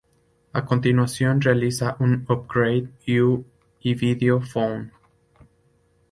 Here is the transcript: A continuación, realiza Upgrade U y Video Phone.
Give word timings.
A 0.55 0.65
continuación, 0.65 1.41
realiza 1.41 1.95
Upgrade 1.99 2.89
U 3.21 3.45
y 3.81 3.93
Video 3.93 4.41
Phone. 4.41 4.91